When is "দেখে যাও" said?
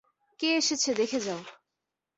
0.93-1.41